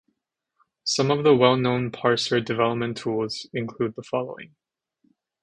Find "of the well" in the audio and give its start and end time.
1.11-1.55